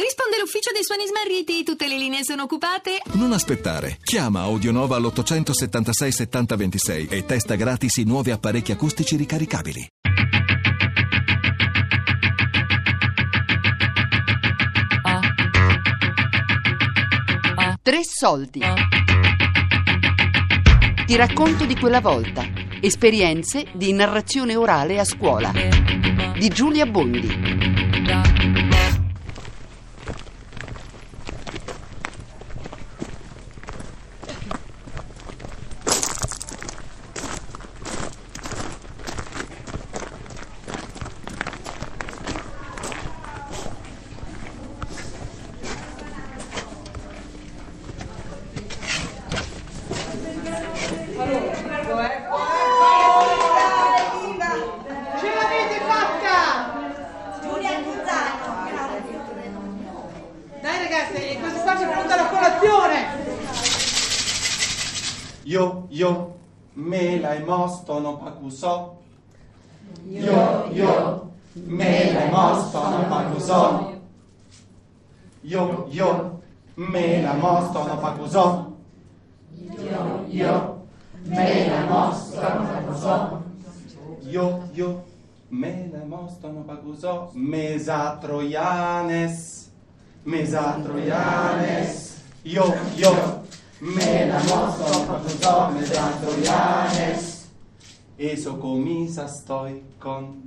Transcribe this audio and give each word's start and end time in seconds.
Risponde 0.00 0.38
l'ufficio 0.38 0.70
dei 0.72 0.82
suoni 0.82 1.04
smarriti, 1.06 1.62
tutte 1.62 1.86
le 1.86 1.98
linee 1.98 2.24
sono 2.24 2.44
occupate. 2.44 3.02
Non 3.12 3.32
aspettare. 3.32 3.98
Chiama 4.02 4.40
Audionova 4.40 4.96
all'876 4.96 6.08
7026 6.08 7.08
e 7.10 7.26
testa 7.26 7.54
gratis 7.54 7.96
i 7.96 8.04
nuovi 8.04 8.30
apparecchi 8.30 8.72
acustici 8.72 9.16
ricaricabili. 9.16 9.86
Tre 17.82 18.00
soldi. 18.02 18.60
Ti 21.04 21.16
racconto 21.16 21.66
di 21.66 21.76
quella 21.76 22.00
volta. 22.00 22.42
Esperienze 22.80 23.66
di 23.74 23.92
narrazione 23.92 24.56
orale 24.56 24.98
a 24.98 25.04
scuola. 25.04 25.52
Di 25.52 26.48
Giulia 26.48 26.86
Bondi. 26.86 27.79
Io, 65.50 65.86
io, 65.88 66.36
me 66.74 67.18
la 67.18 67.36
mostono 67.44 68.18
pacuso. 68.18 69.00
Io, 70.06 70.70
io, 70.70 71.30
me 71.54 72.12
la 72.12 72.26
mostono 72.26 73.08
pacuso. 73.08 74.00
Io, 75.40 75.86
io, 75.90 76.40
me 76.76 77.22
la 77.22 77.32
mostono 77.32 77.98
pacuso. 77.98 78.76
Io, 79.56 80.24
io, 80.28 80.86
me 81.24 81.68
la 81.68 81.80
mostono 81.84 82.68
pacuso. 82.70 83.42
Io, 84.20 84.68
io, 84.72 85.04
me 85.48 85.90
la 85.90 86.04
mostono 86.04 86.60
pacuso. 86.60 87.30
Mesa 87.32 88.16
troianes, 88.20 89.68
mesa 90.22 90.78
troianes. 90.80 92.22
Io, 92.42 92.72
io, 92.94 93.39
me 93.80 94.26
la 94.26 94.38
mostono 94.40 95.06
pacuso, 95.06 95.70
mesa 95.70 96.12
troianes. 96.20 97.48
Eso 98.16 98.58
comisa 98.58 99.26
stoi 99.26 99.82
con, 99.98 100.42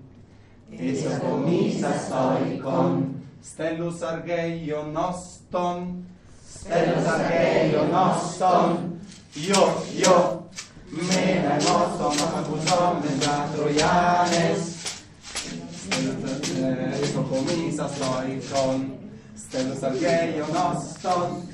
eso 0.70 1.10
comisa 1.20 1.98
stoi 1.98 2.60
con. 2.60 3.22
Stellus 3.42 4.02
argeio 4.04 4.86
noston, 4.86 6.06
stellus 6.46 7.06
argeio 7.06 7.88
noston. 7.88 9.00
Io, 9.34 9.84
io, 9.96 10.50
me 10.90 11.44
la 11.44 11.56
mostono 11.56 12.32
pacuso, 12.32 13.00
mesa 13.02 13.48
troianes. 13.54 15.02
Eso 17.02 17.24
comisa 17.24 17.88
stoi 17.88 18.40
con, 18.52 18.98
stellus 19.34 19.82
argeio 19.82 20.46
noston. 20.54 21.48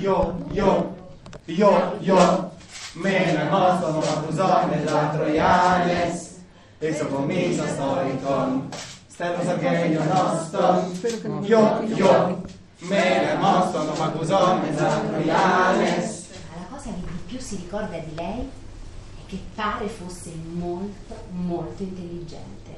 Io, 0.00 0.44
io, 0.50 1.01
io, 1.46 1.96
io, 2.00 2.52
me 2.94 3.32
la 3.32 3.44
mostono 3.48 3.98
pacuso, 3.98 4.66
mesa 4.66 5.08
troianes. 5.08 6.40
Eso 6.78 7.06
comincia 7.06 7.66
stoi 7.68 8.20
con 8.20 8.68
Stello 9.06 9.42
Sargheio 9.44 10.02
noston 10.02 11.44
Io, 11.44 11.80
io 11.82 12.42
Me 12.78 13.24
la 13.24 13.36
mostono 13.36 13.92
pacuso, 13.92 14.56
mesa 14.56 14.98
troianes 14.98 16.28
La 16.56 16.66
cosa 16.68 16.90
che 16.90 17.10
più 17.26 17.38
si 17.38 17.56
ricorda 17.56 17.98
di 17.98 18.14
lei 18.16 18.40
è 18.40 19.26
che 19.28 19.38
pare 19.54 19.86
fosse 19.86 20.32
molto, 20.34 21.14
molto 21.30 21.82
intelligente. 21.84 22.70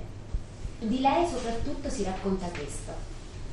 Di 0.81 1.01
lei 1.01 1.27
soprattutto 1.27 1.89
si 1.89 2.05
racconta 2.05 2.47
questo. 2.49 2.93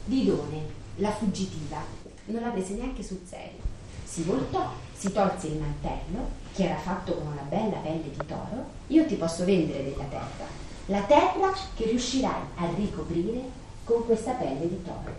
Didone, 0.04 0.66
la 0.98 1.12
fuggitiva, 1.12 1.82
non 2.26 2.42
la 2.42 2.50
prese 2.50 2.74
neanche 2.74 3.04
sul 3.04 3.22
serio. 3.28 3.60
Si 4.04 4.24
voltò, 4.24 4.70
si 5.02 5.12
tolse 5.12 5.48
il 5.48 5.58
mantello, 5.58 6.30
che 6.54 6.66
era 6.66 6.78
fatto 6.78 7.16
con 7.16 7.26
una 7.26 7.42
bella 7.50 7.78
pelle 7.78 8.04
di 8.04 8.26
toro. 8.28 8.66
Io 8.88 9.04
ti 9.08 9.16
posso 9.16 9.44
vendere 9.46 9.84
della 9.84 10.04
terra. 10.04 10.46
La 10.86 11.02
terra 11.02 11.52
che 11.74 11.86
riuscirai 11.86 12.42
a 12.58 12.70
ricoprire 12.76 13.42
con 13.84 14.06
questa 14.06 14.34
pelle 14.34 14.68
di 14.68 14.84
toro. 14.84 15.12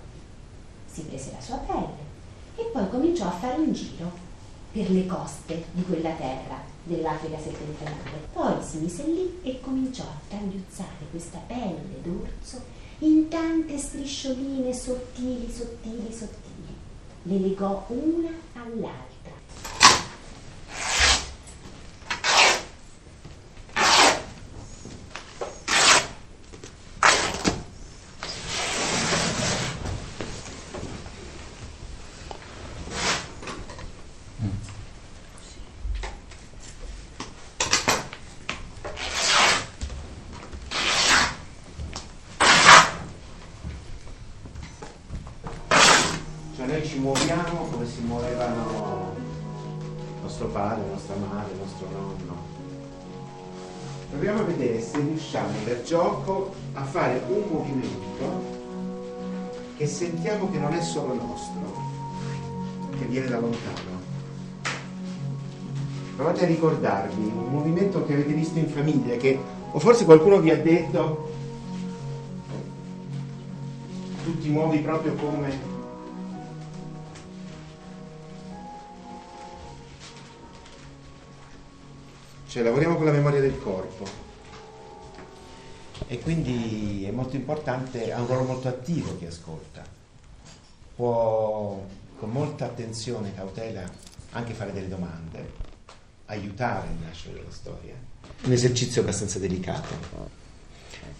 Si 0.87 1.03
prese 1.03 1.32
la 1.32 1.41
sua 1.41 1.56
pelle 1.56 2.10
e 2.54 2.62
poi 2.72 2.88
cominciò 2.91 3.26
a 3.26 3.32
fare 3.32 3.56
un 3.56 3.72
giro 3.72 4.12
per 4.70 4.88
le 4.88 5.04
coste 5.04 5.65
di 5.72 5.82
quella 5.82 6.12
terra 6.12 6.60
dell'Africa 6.84 7.38
settentrionale. 7.41 8.28
Poi 8.32 8.62
si 8.62 8.76
mise 8.76 9.03
lì 9.03 9.41
e 9.43 9.60
cominciò 9.60 10.04
a 10.04 10.20
tagliuzzare 10.28 11.06
questa 11.10 11.41
pelle 11.44 12.00
d'orso 12.03 12.62
in 12.99 13.26
tante 13.26 13.76
striscioline 13.78 14.72
sottili, 14.72 15.50
sottili, 15.50 16.12
sottili. 16.12 16.76
Le 17.25 17.38
legò 17.41 17.84
una 17.88 18.31
all'altra. 18.53 19.10
Cioè 46.54 46.61
noi 46.72 46.86
ci 46.86 46.98
muoviamo 47.00 47.68
come 47.70 47.86
si 47.86 48.00
muovevano 48.00 49.14
nostro 50.22 50.46
padre, 50.46 50.88
nostra 50.90 51.14
madre, 51.16 51.54
nostro 51.58 51.86
nonno. 51.92 52.50
Proviamo 54.08 54.40
a 54.40 54.44
vedere 54.44 54.80
se 54.80 54.98
riusciamo 54.98 55.52
per 55.64 55.82
gioco 55.82 56.54
a 56.72 56.82
fare 56.84 57.20
un 57.28 57.42
movimento 57.50 58.60
che 59.76 59.86
sentiamo 59.86 60.50
che 60.50 60.58
non 60.58 60.72
è 60.72 60.80
solo 60.80 61.12
nostro, 61.12 61.60
che 62.98 63.04
viene 63.04 63.26
da 63.26 63.38
lontano. 63.38 64.00
Provate 66.16 66.44
a 66.44 66.46
ricordarvi 66.46 67.32
un 67.34 67.50
movimento 67.50 68.04
che 68.06 68.14
avete 68.14 68.32
visto 68.32 68.58
in 68.58 68.68
famiglia, 68.68 69.16
che, 69.16 69.38
o 69.72 69.78
forse 69.78 70.06
qualcuno 70.06 70.40
vi 70.40 70.50
ha 70.50 70.56
detto, 70.56 71.30
tu 74.24 74.38
ti 74.38 74.48
muovi 74.48 74.78
proprio 74.78 75.14
come 75.14 75.71
Cioè 82.52 82.62
lavoriamo 82.62 82.96
con 82.96 83.06
la 83.06 83.12
memoria 83.12 83.40
del 83.40 83.58
corpo 83.58 84.04
e 86.06 86.18
quindi 86.18 87.02
è 87.06 87.10
molto 87.10 87.34
importante, 87.34 88.12
ha 88.12 88.20
un 88.20 88.26
ruolo 88.26 88.42
molto 88.42 88.68
attivo 88.68 89.16
chi 89.16 89.24
ascolta. 89.24 89.82
Può 90.94 91.82
con 92.19 92.28
molta 92.28 92.66
attenzione 92.66 93.31
e 93.31 93.34
cautela 93.34 93.90
anche 94.32 94.52
fare 94.52 94.70
delle 94.75 94.88
domande, 94.88 95.50
aiutare 96.26 96.88
il 96.88 97.06
nascere 97.06 97.37
della 97.37 97.50
storia. 97.50 97.94
Un 98.43 98.52
esercizio 98.52 99.00
abbastanza 99.00 99.38
delicato. 99.38 99.94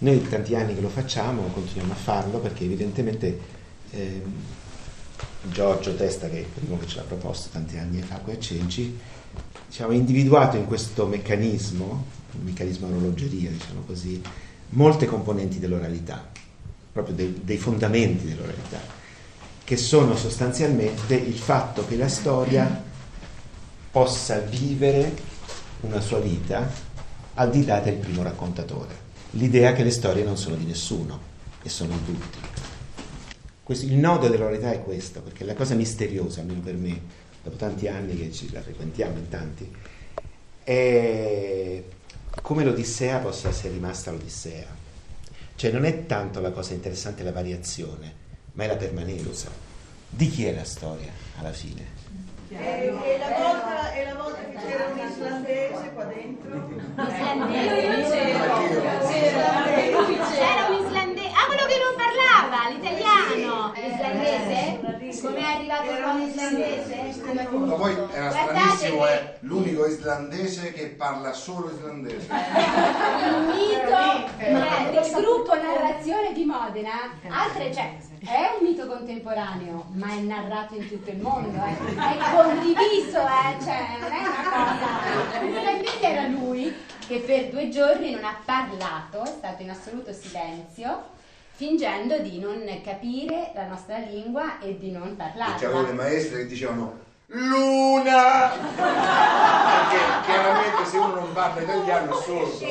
Noi 0.01 0.29
tanti 0.29 0.55
anni 0.55 0.75
che 0.75 0.83
lo 0.83 0.91
facciamo, 0.91 1.45
continuiamo 1.45 1.95
a 1.95 1.97
farlo 1.97 2.41
perché 2.41 2.65
evidentemente 2.65 3.41
ehm, 3.89 4.35
Giorgio 5.51 5.95
Testa, 5.95 6.29
che 6.29 6.37
è 6.37 6.41
il 6.41 6.47
primo 6.47 6.79
che 6.79 6.87
ce 6.87 6.97
l'ha 6.97 7.03
proposto 7.03 7.49
tanti 7.51 7.77
anni 7.77 8.01
fa 8.01 8.17
qui 8.17 8.33
a 8.33 8.39
Cenci, 8.39 8.99
diciamo, 9.69 9.93
individuato 9.93 10.57
in 10.57 10.67
questo 10.67 11.07
meccanismo, 11.07 12.05
un 12.33 12.45
meccanismo 12.45 12.87
orologeria, 12.87 13.51
diciamo 13.51 13.83
così, 13.87 14.23
molte 14.71 15.07
componenti 15.07 15.59
dell'oralità, 15.59 16.31
proprio 16.93 17.15
dei, 17.15 17.41
dei 17.43 17.59
fondamenti 17.59 18.27
dell'oralità, 18.27 18.81
che 19.65 19.77
sono 19.77 20.17
sostanzialmente 20.17 21.15
il 21.15 21.37
fatto 21.37 21.87
che 21.87 21.97
la 21.97 22.09
storia 22.09 22.91
possa 23.91 24.39
vivere 24.39 25.15
una 25.81 26.01
sua 26.01 26.19
vita 26.19 26.71
al 27.35 27.51
di 27.51 27.65
là 27.65 27.81
del 27.81 27.95
primo 27.95 28.23
raccontatore. 28.23 29.11
L'idea 29.33 29.73
che 29.73 29.83
le 29.83 29.91
storie 29.91 30.25
non 30.25 30.37
sono 30.37 30.57
di 30.57 30.65
nessuno 30.65 31.19
e 31.63 31.69
sono 31.69 31.97
di 32.05 32.13
tutti. 32.13 32.62
Questo- 33.63 33.87
il 33.87 33.95
nodo 33.95 34.29
dell'oralità 34.29 34.73
è 34.73 34.83
questo, 34.83 35.21
perché 35.23 35.45
la 35.45 35.55
cosa 35.55 35.75
misteriosa, 35.75 36.41
almeno 36.41 36.61
per 36.61 36.75
me, 36.75 37.01
dopo 37.43 37.57
tanti 37.57 37.89
anni 37.89 38.17
che 38.17 38.33
ci 38.33 38.51
la 38.53 38.61
frequentiamo 38.63 39.19
in 39.19 39.29
tanti, 39.29 39.71
è 40.65 41.83
come 42.41 42.65
l'Odissea 42.65 43.19
possa 43.19 43.49
essere 43.49 43.73
rimasta 43.75 44.11
l'Odissea. 44.11 44.67
Cioè 45.55 45.71
non 45.71 45.85
è 45.85 46.07
tanto 46.07 46.41
la 46.41 46.51
cosa 46.51 46.73
interessante 46.73 47.23
la 47.23 47.33
variazione, 47.33 48.15
ma 48.53 48.65
è 48.65 48.67
la 48.67 48.77
permanenza. 48.77 49.49
Di 50.09 50.29
chi 50.29 50.45
è 50.47 50.55
la 50.55 50.65
storia 50.65 51.11
alla 51.39 51.53
fine? 51.53 52.01
E, 52.49 52.57
e 52.57 53.19
la 53.19 53.29
volta, 53.39 53.93
e 53.95 54.05
la 54.05 54.15
volta 54.15 54.39
che 54.45 54.57
c'era 54.57 54.87
un 54.93 54.99
islandese 54.99 55.91
qua 55.95 56.05
dentro? 56.05 56.69
C'era 60.35 60.69
un 60.69 60.85
islandese. 60.85 61.31
Ah, 61.33 61.47
quello 61.47 61.67
che 61.67 61.79
non 61.81 61.95
parlava, 61.97 62.69
l'italiano. 62.69 63.73
L'islandese? 63.75 64.81
È 65.83 65.89
arrivato 65.89 66.03
qua 66.03 66.13
l'islandese? 66.25 67.23
Ma 67.51 67.75
poi 67.75 67.93
era 67.93 68.29
Guardate 68.29 68.31
stranissimo, 68.31 69.03
che- 69.03 69.09
è 69.09 69.37
l'unico 69.41 69.87
islandese 69.87 70.73
che 70.73 70.87
parla 70.87 71.33
solo 71.33 71.71
islandese. 71.73 72.29
Il 72.31 73.39
mito 73.47 74.27
eh, 74.39 74.91
del 74.91 75.11
gruppo 75.13 75.55
Narrazione 75.55 76.33
di 76.33 76.45
Modena, 76.45 76.93
altre, 77.29 77.73
cioè, 77.73 77.97
è 78.21 78.57
un 78.59 78.67
mito 78.67 78.87
contemporaneo, 78.87 79.87
ma 79.95 80.11
è 80.13 80.21
narrato 80.21 80.75
in 80.77 80.89
tutto 80.89 81.11
il 81.11 81.19
mondo, 81.19 81.59
eh. 81.59 81.77
è 81.95 82.35
condiviso, 82.35 83.19
eh, 83.19 83.63
cioè, 83.63 83.97
non 84.01 84.13
è 84.13 84.21
una 84.21 84.43
cosa. 84.51 85.39
Probabilmente 85.39 86.01
era 86.01 86.27
lui 86.29 86.75
che 87.07 87.19
per 87.19 87.49
due 87.51 87.69
giorni 87.69 88.13
non 88.13 88.25
ha 88.25 88.37
parlato, 88.45 89.23
è 89.25 89.27
stato 89.27 89.63
in 89.63 89.71
assoluto 89.71 90.13
silenzio, 90.13 91.21
fingendo 91.55 92.19
di 92.19 92.39
non 92.41 92.65
capire 92.83 93.53
la 93.55 93.67
nostra 93.67 93.99
lingua 93.99 94.59
e 94.61 94.79
di 94.79 94.91
non 94.91 95.17
Perché 95.17 95.67
avevo 95.67 95.81
le 95.81 95.87
parlarla. 95.87 96.03
maestre 96.03 96.39
che 96.39 96.47
dicevano 96.47 96.99
Luna! 97.27 98.49
Perché 98.77 99.99
chiaramente 100.25 100.85
se 100.87 100.97
uno 100.99 101.15
non 101.15 101.33
parla 101.33 101.61
italiano 101.63 102.19
è 102.19 102.23
sordo. 102.23 102.65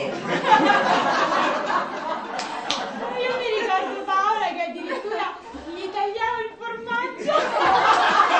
Io 3.21 3.37
mi 3.37 3.49
ricordo 3.59 4.03
Paola 4.03 4.47
che 4.53 4.61
addirittura 4.69 5.33
gli 5.73 5.89
tagliava 5.89 6.39
il 6.41 6.51
formaggio. 6.57 8.39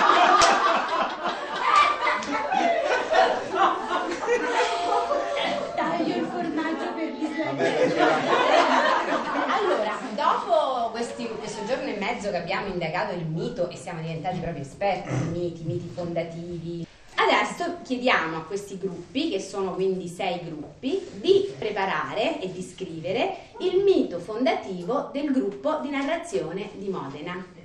Taglio 5.75 6.15
il 6.15 6.25
formaggio 6.31 6.93
per 6.95 7.11
Allora, 9.47 9.97
dopo 10.15 10.89
questi- 10.91 11.27
questo 11.37 11.63
giorno 11.65 11.83
e 11.89 11.97
mezzo 11.97 12.21
che 12.23 12.29
abbiamo 12.41 12.67
indagato 12.67 13.13
il 13.13 13.25
mito 13.25 13.69
e 13.69 13.77
siamo 13.77 14.01
diventati 14.01 14.39
proprio 14.39 14.63
esperti 14.63 15.09
di 15.09 15.39
miti, 15.39 15.63
miti 15.63 15.89
fondativi, 15.93 16.85
adesso 17.15 17.77
chiediamo 17.83 18.37
a 18.37 18.43
questi 18.43 18.77
gruppi, 18.77 19.29
che 19.29 19.39
sono 19.39 19.73
quindi 19.73 20.07
sei 20.07 20.39
gruppi, 20.43 20.99
di 21.13 21.53
preparare 21.57 22.41
e 22.41 22.51
di 22.51 22.61
scrivere 22.61 23.49
il 23.59 23.83
mito 23.83 24.19
fondativo 24.19 25.09
del 25.13 25.31
gruppo 25.31 25.79
di 25.81 25.89
narrazione 25.89 26.69
di 26.75 26.89
Modena. 26.89 27.60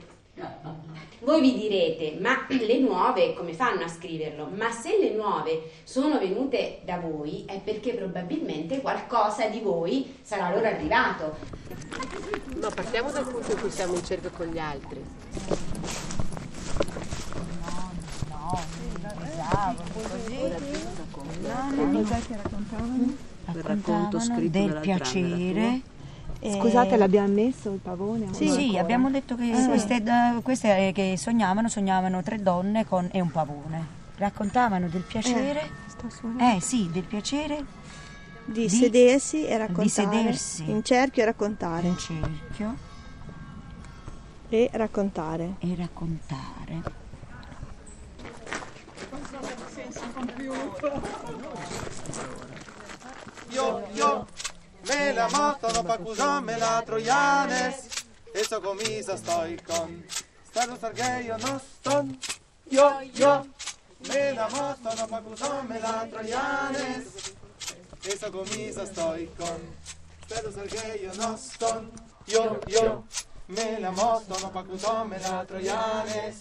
Voi 1.27 1.41
vi 1.41 1.55
direte, 1.55 2.19
ma 2.21 2.47
le 2.49 2.79
nuove 2.79 3.35
come 3.35 3.53
fanno 3.53 3.83
a 3.83 3.89
scriverlo? 3.89 4.49
Ma 4.55 4.71
se 4.71 4.97
le 4.97 5.11
nuove 5.11 5.73
sono 5.83 6.21
venute 6.21 6.83
da 6.85 6.99
voi 6.99 7.43
è 7.49 7.59
perché 7.59 7.95
probabilmente 7.95 8.81
qualcosa 8.81 9.49
di 9.49 9.59
voi 9.59 10.19
sarà 10.23 10.55
loro 10.55 10.69
arrivato. 10.69 11.37
No, 12.55 12.69
partiamo 12.73 13.11
dal 13.11 13.27
punto 13.27 13.51
in 13.51 13.59
cui 13.59 13.71
siamo 13.73 13.95
in 13.97 14.05
cerca 14.05 14.29
con 14.29 14.47
gli 14.47 14.59
altri. 14.61 15.05
Il 23.53 23.63
racconto 23.63 24.21
scritto 24.21 24.59
del 24.59 24.67
dall'altra 24.69 24.81
piacere. 24.81 25.61
eh, 25.61 25.83
Scusate, 26.53 26.97
l'abbiamo 26.97 27.33
messo 27.33 27.73
il 27.73 27.81
pavone? 27.81 28.27
o 28.29 28.33
Sì, 28.33 28.49
sì, 28.49 28.79
abbiamo 28.79 29.11
detto 29.11 29.35
che 29.37 29.51
queste, 29.67 29.97
eh, 29.97 30.43
queste, 30.43 30.89
eh, 30.89 30.93
che 30.93 31.17
sognavano, 31.17 31.69
sognavano 31.69 32.23
tre 32.23 32.41
donne 32.43 32.87
con, 32.87 33.09
e 33.13 33.21
un 33.21 33.31
pavone. 33.31 33.95
Raccontavano 34.17 34.89
del 34.89 35.03
piacere. 35.03 35.69
suonando. 36.09 36.57
Eh 36.57 36.61
sì, 36.61 36.89
del 36.91 37.03
piacere 37.05 37.65
Di, 38.45 38.61
di- 38.63 38.69
sedersi 38.69 39.45
e 39.47 39.57
raccontare. 39.59 39.83
di 39.85 39.89
sedersi. 39.91 40.71
In 40.71 40.83
cerchio 40.85 41.23
e 41.23 41.27
raccontare. 41.27 41.87
in 41.89 41.99
cerchio 41.99 42.75
E 44.49 44.71
raccontare. 44.73 45.55
e 45.59 45.75
raccontare. 45.77 46.83
Io, 53.51 53.83
io, 53.95 54.27
me 54.89 55.13
la 55.13 55.29
motono 55.29 55.83
pa 55.83 56.41
me 56.41 56.57
la 56.59 56.83
trojanes 56.83 57.77
E 58.35 58.45
so 58.45 58.61
komisa 58.61 59.17
stoj 59.17 59.57
kon 59.67 60.03
Staru 60.51 60.77
Sergejo 60.81 61.37
noston 61.39 62.19
Io, 62.71 63.01
io, 63.15 63.47
me 64.09 64.33
la 64.33 64.49
motono 64.49 65.07
pa 65.09 65.21
me 65.69 65.81
la 65.81 66.07
trojanes 66.11 67.33
E 68.05 68.17
so 68.19 68.31
komisa 68.31 68.87
stoj 68.87 69.29
kon 69.39 69.61
Staru 70.27 70.53
Sergejo 70.53 71.13
noston 71.15 71.91
Io, 72.27 72.61
io, 72.67 73.05
me 73.49 73.81
la 73.81 73.91
motono 73.91 74.51
pa 74.53 75.05
me 75.05 75.19
la 75.19 75.45
trojanes 75.45 76.37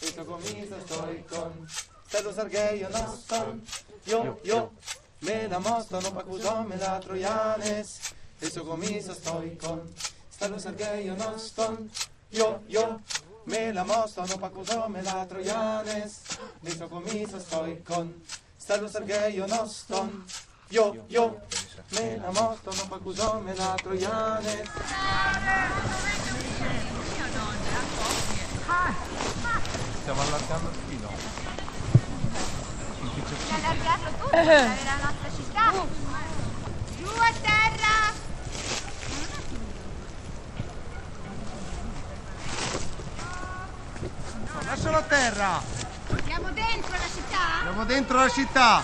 E 0.00 0.06
so 0.06 0.24
komisa 0.24 0.76
stoj 0.86 1.22
kon 1.30 1.66
Staru 2.06 2.32
Sergejo 2.32 2.88
noston 2.90 3.62
Io, 4.06 4.38
io, 4.44 4.70
me 5.20 5.48
la 5.48 5.58
mostrano 5.58 6.10
pa 6.12 6.22
me 6.62 6.76
la 6.76 6.98
trojanes 7.00 8.14
E 8.40 8.50
so 8.50 8.64
komisa 8.64 9.14
stoj 9.14 9.58
kon 9.58 9.80
Staru 10.30 10.58
Sergejo 10.60 11.16
noston. 11.16 11.90
Io, 12.30 12.62
io, 12.68 13.00
me 13.46 13.72
la 13.72 13.84
mostrano 13.84 14.38
pa 14.38 14.50
me 14.88 15.02
la 15.02 15.26
trojanes 15.26 16.12
E 16.62 16.70
so 16.70 16.88
komisa 16.88 17.40
stoj 17.40 17.84
kon 17.84 18.14
Staru 18.58 18.88
Sergejo 18.88 19.46
noston. 19.46 20.24
Io, 20.70 21.04
io, 21.08 21.40
me 21.90 22.16
la 22.22 22.30
mostrano 22.30 22.84
pa 22.88 23.40
me 23.40 23.54
la 23.54 23.74
trojanes 23.82 24.68
Stiamo 30.02 30.22
allargando. 30.22 30.87
Allargarlo 33.58 34.10
tutto, 34.18 34.36
la 34.36 34.98
nostra 35.02 35.30
città. 35.34 35.72
Giù 36.96 37.06
a 37.06 37.32
terra. 37.40 37.96
Lascialo 44.64 44.96
a 44.96 45.02
terra! 45.02 45.62
Siamo 46.24 46.50
dentro 46.52 46.90
la 46.90 47.08
città? 47.14 47.60
Siamo 47.62 47.84
dentro 47.84 48.18
la 48.18 48.28
città! 48.28 48.82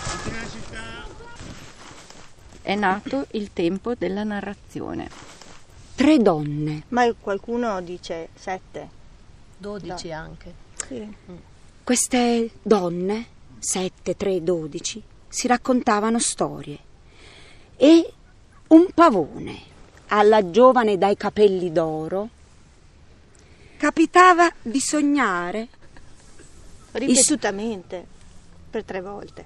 È 2.61 2.73
nato 2.75 3.27
il 3.31 3.53
tempo 3.53 3.93
della 3.93 4.23
narrazione. 4.23 5.07
Tre 5.93 6.17
donne, 6.17 6.83
Ma 6.89 7.13
qualcuno 7.13 7.79
dice 7.81 8.29
sette. 8.33 8.89
12 9.57 10.11
anche. 10.11 10.53
Sì. 10.87 11.15
queste 11.83 12.49
donne, 12.61 13.27
7, 13.59 14.15
3, 14.15 14.43
12, 14.43 15.03
si 15.27 15.47
raccontavano 15.47 16.19
storie. 16.19 16.79
E 17.77 18.13
un 18.67 18.87
pavone 18.93 19.73
alla 20.07 20.49
giovane 20.49 20.97
dai 20.97 21.17
capelli 21.17 21.71
d'oro 21.71 22.29
capitava 23.77 24.51
di 24.61 24.79
sognare 24.79 25.67
Ripetutamente. 26.95 28.07
Per 28.69 28.83
tre 28.85 29.01
volte. 29.01 29.45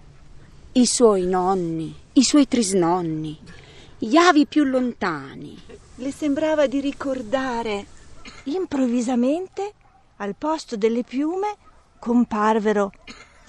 i 0.74 0.86
suoi 0.86 1.26
nonni, 1.26 1.96
i 2.14 2.24
suoi 2.24 2.48
trisnonni, 2.48 3.40
gli 3.98 4.16
avi 4.16 4.46
più 4.46 4.64
lontani. 4.64 5.58
Le 5.96 6.12
sembrava 6.12 6.68
di 6.68 6.80
ricordare. 6.80 7.86
Improvvisamente, 8.44 9.74
al 10.18 10.36
posto 10.36 10.78
delle 10.78 11.04
piume, 11.04 11.56
comparvero 11.98 12.92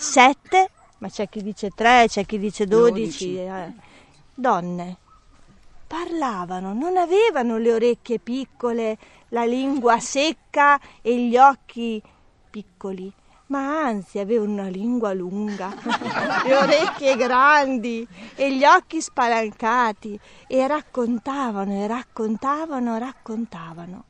sette, 0.01 0.71
ma 0.99 1.09
c'è 1.09 1.29
chi 1.29 1.43
dice 1.43 1.71
tre, 1.71 2.07
c'è 2.09 2.25
chi 2.25 2.39
dice 2.39 2.67
dodici, 2.67 3.37
eh, 3.37 3.73
donne. 4.35 4.97
Parlavano, 5.87 6.73
non 6.73 6.97
avevano 6.97 7.59
le 7.59 7.73
orecchie 7.73 8.19
piccole, 8.19 8.97
la 9.29 9.45
lingua 9.45 9.99
secca 10.01 10.81
e 11.03 11.27
gli 11.27 11.37
occhi 11.37 12.01
piccoli, 12.49 13.13
ma 13.47 13.85
anzi 13.85 14.19
avevano 14.19 14.53
una 14.53 14.69
lingua 14.69 15.13
lunga, 15.13 15.75
le 16.47 16.57
orecchie 16.57 17.17
grandi 17.17 18.07
e 18.37 18.57
gli 18.57 18.65
occhi 18.65 19.03
spalancati 19.03 20.19
e 20.47 20.67
raccontavano 20.67 21.73
e 21.73 21.87
raccontavano, 21.87 22.97
raccontavano. 22.97 24.05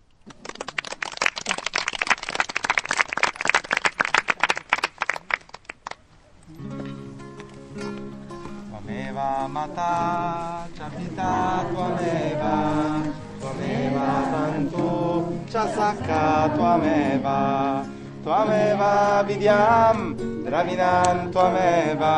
Tuameva 9.21 9.49
mata, 9.49 10.67
Chapita 10.75 11.65
Tuameva, 11.71 13.03
Tuameva 13.39 14.09
Bantu, 14.33 15.45
Chasaka 15.47 16.49
Tuameva, 16.57 17.85
Tuameva 18.25 19.23
Vidyam, 19.27 20.17
Dravinan 20.45 21.31
Tuameva, 21.31 22.17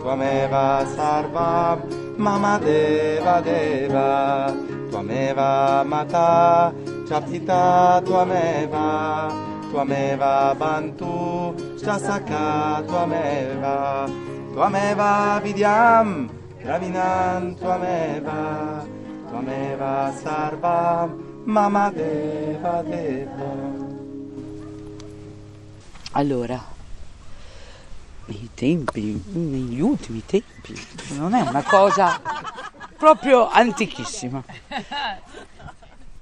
Tuameva 0.00 0.86
Sarva, 0.96 1.78
Mama 2.16 2.58
Deva 2.58 3.42
Deva, 3.42 4.54
Tuameva 4.90 5.84
Mata, 5.84 6.72
Chapita 7.06 8.00
Tuameva, 8.02 9.28
Tuameva 9.70 10.54
Bantu, 10.58 11.54
Chasaka 11.76 12.82
Tuameva, 12.86 14.33
Tuameva 14.54 15.40
Vidyam, 15.42 16.30
Dravinan 16.62 17.56
Tuameva, 17.56 18.86
Tuameva 19.28 20.14
Sarva, 20.22 21.12
Mama 21.42 21.90
Deva 21.90 22.80
Deva. 22.82 23.52
Allora, 26.12 26.64
nei 28.26 28.48
tempi, 28.54 29.20
negli 29.32 29.80
ultimi 29.80 30.22
tempi, 30.24 30.80
non 31.16 31.34
è 31.34 31.40
una 31.40 31.64
cosa 31.64 32.20
proprio 32.96 33.48
antichissima. 33.48 34.40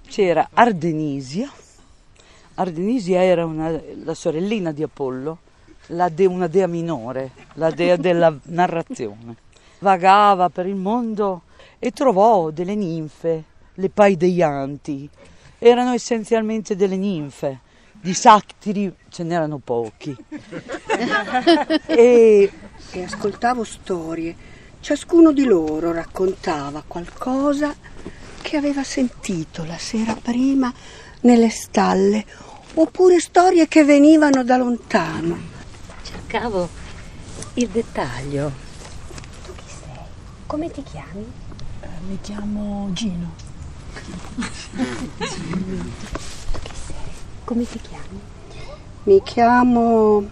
C'era 0.09 0.49
Ardenisia, 0.55 1.51
Ardenisia 2.55 3.23
era 3.23 3.45
una- 3.45 3.79
la 4.03 4.15
sorellina 4.15 4.73
di 4.73 4.83
Apollo, 4.83 5.39
de- 5.87 6.27
una 6.27 6.47
dea 6.47 6.67
minore, 6.67 7.31
la 7.55 7.71
dea 7.71 7.97
della 7.97 8.35
narrazione. 8.45 9.37
Vagava 9.79 10.49
per 10.49 10.67
il 10.67 10.77
mondo 10.77 11.43
e 11.79 11.91
trovò 11.91 12.51
delle 12.51 12.75
ninfe, 12.75 13.45
le 13.75 13.89
paideianti. 13.89 15.09
Erano 15.59 15.93
essenzialmente 15.93 16.77
delle 16.77 16.97
ninfe, 16.97 17.61
di 17.93 18.15
sattiri 18.15 18.93
ce 19.09 19.23
n'erano 19.23 19.59
pochi. 19.59 20.17
e 21.87 22.51
E 22.95 23.05
ascoltavo 23.05 23.65
storie. 23.65 24.37
Ciascuno 24.81 25.33
di 25.33 25.45
loro 25.45 25.93
raccontava 25.93 26.83
qualcosa 26.87 27.75
che 28.43 28.57
aveva 28.57 28.83
sentito 28.83 29.65
la 29.65 29.79
sera 29.79 30.15
prima 30.21 30.71
nelle 31.21 31.49
stalle, 31.49 32.25
oppure 32.75 33.19
storie 33.21 33.67
che 33.69 33.85
venivano 33.85 34.43
da 34.43 34.57
lontano. 34.57 35.52
Cercavo 36.33 36.67
il 37.55 37.69
dettaglio. 37.69 38.51
Tu 39.45 39.55
chi 39.55 39.65
sei? 39.67 39.99
Come 40.47 40.71
ti 40.71 40.83
chiami? 40.83 41.31
Mi 42.09 42.19
chiamo 42.23 42.89
Gino. 42.95 43.35
Come 47.45 47.69
ti 47.69 47.79
chiami? 47.83 48.21
Mi 49.03 49.23
chiamo. 49.23 50.27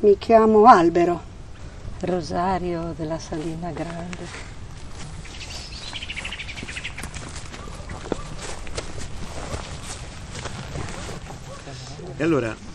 mi 0.00 0.16
chiamo 0.16 0.64
Albero. 0.64 1.22
Rosario 2.00 2.94
della 2.96 3.18
Salina 3.18 3.70
Grande. 3.72 4.26
E 12.16 12.22
allora, 12.22 12.65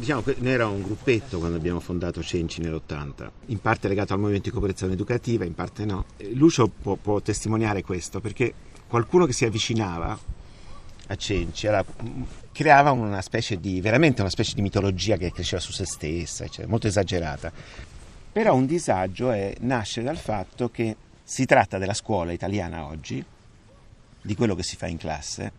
diciamo 0.00 0.22
che 0.22 0.34
noi 0.38 0.52
eravamo 0.52 0.76
un 0.76 0.82
gruppetto 0.82 1.38
quando 1.38 1.58
abbiamo 1.58 1.78
fondato 1.78 2.22
Cenci 2.22 2.62
nell'80, 2.62 3.30
in 3.46 3.60
parte 3.60 3.86
legato 3.86 4.14
al 4.14 4.18
movimento 4.18 4.48
di 4.48 4.52
cooperazione 4.52 4.94
educativa, 4.94 5.44
in 5.44 5.54
parte 5.54 5.84
no. 5.84 6.06
Lucio 6.32 6.68
può, 6.68 6.94
può 6.94 7.20
testimoniare 7.20 7.82
questo 7.82 8.18
perché 8.20 8.52
qualcuno 8.88 9.26
che 9.26 9.34
si 9.34 9.44
avvicinava 9.44 10.18
a 11.06 11.14
Cenci 11.16 11.66
era- 11.66 11.84
creava 12.50 12.92
una 12.92 13.20
specie 13.20 13.60
di, 13.60 13.82
veramente 13.82 14.22
una 14.22 14.30
specie 14.30 14.54
di 14.54 14.62
mitologia 14.62 15.18
che 15.18 15.32
cresceva 15.32 15.60
su 15.60 15.72
se 15.72 15.84
stessa, 15.84 16.44
eccetera, 16.44 16.68
molto 16.68 16.86
esagerata. 16.86 17.52
Però 18.32 18.54
un 18.54 18.64
disagio 18.64 19.30
è- 19.30 19.54
nasce 19.60 20.02
dal 20.02 20.16
fatto 20.16 20.70
che 20.70 20.96
si 21.22 21.44
tratta 21.44 21.76
della 21.76 21.94
scuola 21.94 22.32
italiana 22.32 22.86
oggi, 22.86 23.22
di 24.22 24.34
quello 24.34 24.54
che 24.54 24.62
si 24.62 24.76
fa 24.76 24.86
in 24.86 24.96
classe, 24.96 25.52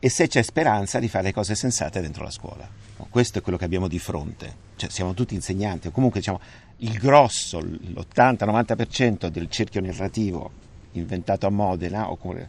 e 0.00 0.08
se 0.08 0.28
c'è 0.28 0.42
speranza 0.42 0.98
di 0.98 1.08
fare 1.08 1.24
le 1.24 1.32
cose 1.32 1.54
sensate 1.54 2.00
dentro 2.00 2.24
la 2.24 2.30
scuola. 2.30 2.68
Questo 3.08 3.38
è 3.38 3.42
quello 3.42 3.58
che 3.58 3.64
abbiamo 3.64 3.88
di 3.88 3.98
fronte. 3.98 4.66
Cioè, 4.76 4.90
siamo 4.90 5.14
tutti 5.14 5.34
insegnanti, 5.34 5.88
o 5.88 5.90
comunque 5.90 6.20
diciamo, 6.20 6.40
il 6.78 6.98
grosso, 6.98 7.58
l'80-90% 7.58 9.28
del 9.28 9.48
cerchio 9.48 9.80
narrativo 9.80 10.50
inventato 10.92 11.46
a 11.46 11.50
Modena, 11.50 12.10
o 12.10 12.16
comunque 12.16 12.48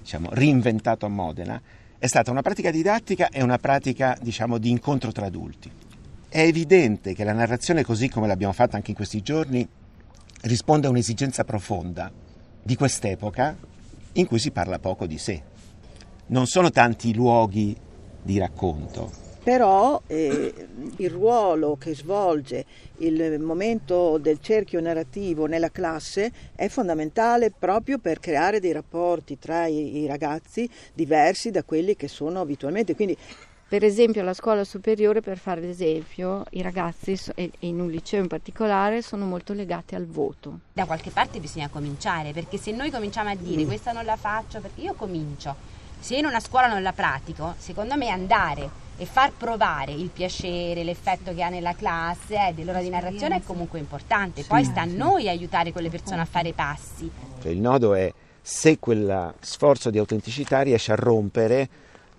diciamo, 0.00 0.28
reinventato 0.32 1.06
a 1.06 1.08
Modena, 1.08 1.60
è 1.98 2.06
stata 2.06 2.30
una 2.30 2.42
pratica 2.42 2.70
didattica 2.70 3.28
e 3.28 3.42
una 3.42 3.58
pratica 3.58 4.16
diciamo, 4.20 4.58
di 4.58 4.70
incontro 4.70 5.12
tra 5.12 5.26
adulti. 5.26 5.70
È 6.28 6.40
evidente 6.40 7.14
che 7.14 7.24
la 7.24 7.32
narrazione, 7.32 7.84
così 7.84 8.08
come 8.08 8.26
l'abbiamo 8.26 8.52
fatta 8.52 8.76
anche 8.76 8.90
in 8.90 8.96
questi 8.96 9.22
giorni, 9.22 9.66
risponde 10.42 10.86
a 10.86 10.90
un'esigenza 10.90 11.44
profonda 11.44 12.10
di 12.62 12.76
quest'epoca 12.76 13.56
in 14.12 14.26
cui 14.26 14.38
si 14.38 14.50
parla 14.50 14.78
poco 14.78 15.06
di 15.06 15.18
sé. 15.18 15.42
Non 16.30 16.46
sono 16.46 16.70
tanti 16.70 17.08
i 17.08 17.14
luoghi 17.14 17.76
di 18.22 18.38
racconto, 18.38 19.10
Però 19.42 20.00
eh, 20.06 20.54
il 20.98 21.10
ruolo 21.10 21.76
che 21.76 21.92
svolge 21.94 22.64
il 22.98 23.40
momento 23.40 24.16
del 24.18 24.38
cerchio 24.40 24.80
narrativo 24.80 25.46
nella 25.46 25.70
classe 25.70 26.30
è 26.54 26.68
fondamentale 26.68 27.50
proprio 27.50 27.98
per 27.98 28.20
creare 28.20 28.60
dei 28.60 28.70
rapporti 28.70 29.38
tra 29.40 29.66
i, 29.66 30.02
i 30.02 30.06
ragazzi 30.06 30.70
diversi 30.94 31.50
da 31.50 31.64
quelli 31.64 31.96
che 31.96 32.06
sono 32.06 32.40
abitualmente. 32.40 32.94
Quindi 32.94 33.16
Per 33.66 33.82
esempio 33.82 34.20
alla 34.20 34.34
scuola 34.34 34.62
superiore, 34.62 35.20
per 35.22 35.38
fare 35.38 35.60
l'esempio, 35.60 36.44
i 36.50 36.62
ragazzi, 36.62 37.18
e 37.34 37.50
e 37.58 37.66
in 37.66 37.80
un 37.80 37.88
liceo 37.90 38.20
in 38.20 38.28
particolare, 38.28 39.00
sono 39.02 39.24
molto 39.26 39.52
legati 39.52 39.94
al 39.96 40.06
voto. 40.06 40.60
Da 40.72 40.84
qualche 40.84 41.10
parte 41.10 41.40
bisogna 41.40 41.68
cominciare, 41.68 42.32
perché 42.32 42.56
se 42.56 42.70
noi 42.72 42.90
cominciamo 42.90 43.30
a 43.30 43.34
dire 43.36 43.62
Mm. 43.64 43.66
questa 43.66 43.90
non 43.92 44.04
la 44.04 44.16
faccio, 44.16 44.60
perché 44.60 44.80
io 44.80 44.94
comincio, 44.94 45.54
se 46.00 46.16
in 46.16 46.24
una 46.24 46.40
scuola 46.40 46.66
non 46.66 46.82
la 46.82 46.92
pratico, 46.92 47.54
secondo 47.58 47.96
me 47.96 48.08
andare 48.08 48.88
e 48.96 49.06
far 49.06 49.32
provare 49.32 49.92
il 49.92 50.10
piacere, 50.10 50.82
l'effetto 50.82 51.32
che 51.34 51.42
ha 51.42 51.48
nella 51.48 51.74
classe 51.74 52.48
eh, 52.48 52.52
dell'ora 52.54 52.82
di 52.82 52.90
narrazione 52.90 53.36
è 53.36 53.42
comunque 53.42 53.78
importante. 53.78 54.44
Poi 54.44 54.64
sta 54.64 54.82
a 54.82 54.86
noi 54.86 55.28
aiutare 55.28 55.72
quelle 55.72 55.88
persone 55.88 56.20
a 56.20 56.26
fare 56.26 56.48
i 56.48 56.52
passi. 56.52 57.10
Cioè, 57.40 57.50
il 57.52 57.60
nodo 57.60 57.94
è 57.94 58.12
se 58.42 58.78
quel 58.78 59.34
sforzo 59.40 59.90
di 59.90 59.98
autenticità 59.98 60.60
riesce 60.60 60.92
a 60.92 60.96
rompere 60.96 61.68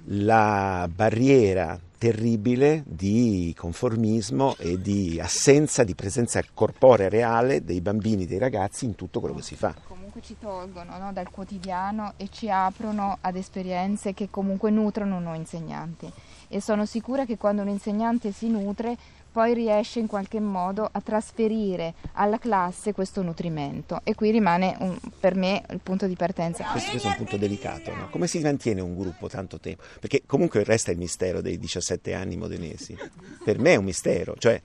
la 0.06 0.90
barriera 0.92 1.80
terribile 1.98 2.84
di 2.88 3.54
conformismo 3.56 4.56
e 4.58 4.82
di 4.82 5.20
assenza 5.22 5.84
di 5.84 5.94
presenza 5.94 6.44
corporea 6.52 7.10
reale 7.10 7.64
dei 7.64 7.80
bambini, 7.80 8.26
dei 8.26 8.40
ragazzi 8.40 8.86
in 8.86 8.96
tutto 8.96 9.20
quello 9.20 9.36
che 9.36 9.44
si 9.44 9.56
fa. 9.56 9.76
Comunque 10.22 10.26
ci 10.26 10.36
tolgono 10.40 10.98
no, 10.98 11.12
dal 11.12 11.30
quotidiano 11.30 12.14
e 12.18 12.30
ci 12.30 12.50
aprono 12.50 13.18
ad 13.22 13.36
esperienze 13.36 14.14
che 14.14 14.30
comunque 14.30 14.70
nutrono 14.70 15.20
noi 15.20 15.38
insegnanti 15.38 16.10
e 16.48 16.62
sono 16.62 16.86
sicura 16.86 17.26
che 17.26 17.38
quando 17.38 17.62
un 17.62 17.70
insegnante 17.70 18.32
si 18.32 18.48
nutre 18.50 18.96
poi 19.32 19.54
riesce 19.54 20.00
in 20.00 20.08
qualche 20.08 20.42
modo 20.42 20.88
a 20.92 21.00
trasferire 21.00 21.94
alla 22.14 22.38
classe 22.38 22.94
questo 22.94 23.22
nutrimento 23.22 24.02
e 24.04 24.14
qui 24.14 24.30
rimane 24.30 24.76
un- 24.80 24.98
per 25.20 25.36
me 25.36 25.64
il 25.70 25.80
punto 25.82 26.06
di 26.06 26.16
partenza. 26.16 26.66
Questo, 26.66 26.92
questo 26.92 27.08
è 27.08 27.12
un 27.12 27.18
punto 27.18 27.38
delicato, 27.38 27.96
no? 27.96 28.10
come 28.10 28.28
si 28.28 28.40
mantiene 28.40 28.82
un 28.82 28.98
gruppo 28.98 29.30
tanto 29.30 29.58
tempo? 29.60 29.84
Perché 30.00 30.24
comunque 30.26 30.64
resta 30.66 30.92
il 30.92 30.98
mistero 30.98 31.40
dei 31.42 31.58
17 31.58 32.14
anni 32.14 32.36
modenesi. 32.36 32.98
Per 33.44 33.58
me 33.58 33.74
è 33.74 33.78
un 33.78 33.86
mistero, 33.86 34.36
cioè 34.38 34.62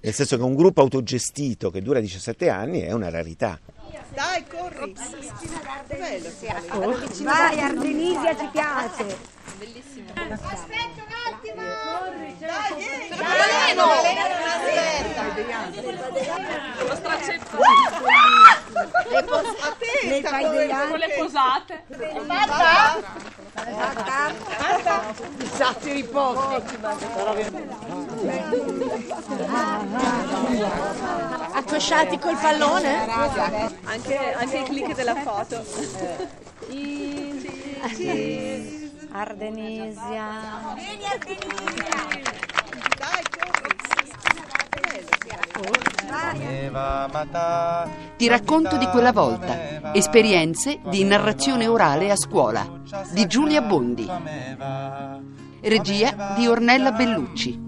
nel 0.00 0.12
senso 0.12 0.36
che 0.36 0.42
un 0.42 0.54
gruppo 0.54 0.80
autogestito 0.80 1.70
che 1.70 1.82
dura 1.82 2.00
17 2.00 2.48
anni 2.48 2.80
è 2.80 2.92
una 2.92 3.10
rarità. 3.10 3.58
Dai, 4.14 4.46
corri! 4.46 4.94
Vai, 7.22 7.60
Artemisia 7.60 8.36
ci 8.36 8.48
piace. 8.52 9.36
Bellissimo. 9.58 10.10
Aspetta 10.14 11.02
un 11.02 11.12
attimo! 11.32 11.62
Corri, 11.98 12.36
Dai, 12.38 12.70
Baleno! 13.16 13.86
Lo 16.86 16.94
straccetto. 16.94 17.56
Le 19.10 19.22
pos- 19.24 19.56
attenta, 19.60 20.38
Con 20.88 20.98
le 20.98 21.08
posate. 21.16 21.82
Fatta? 23.56 24.32
I 25.38 25.46
sattiri 25.46 26.04
pochi. 26.04 26.76
Accosciati 31.52 32.18
col 32.18 32.36
pallone? 32.36 33.06
Anche, 33.84 34.34
anche 34.34 34.58
il 34.58 34.64
click 34.64 34.94
della 34.94 35.14
foto. 35.14 35.64
Ardenisia. 39.10 40.74
Vieni 40.74 41.04
corri! 45.52 45.96
Ti 48.16 48.28
racconto 48.28 48.76
di 48.76 48.86
quella 48.86 49.12
volta. 49.12 49.92
Esperienze 49.92 50.80
di 50.84 51.04
narrazione 51.04 51.66
orale 51.66 52.10
a 52.10 52.16
scuola 52.16 52.66
di 53.12 53.26
Giulia 53.26 53.62
Bondi. 53.62 54.08
Regia 55.60 56.34
di 56.36 56.46
Ornella 56.46 56.92
Bellucci. 56.92 57.66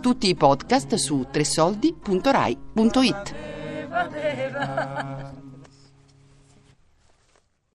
Tutti 0.00 0.28
i 0.28 0.34
podcast 0.34 0.94
su 0.94 1.26
tresoldi.rai.it. 1.30 3.34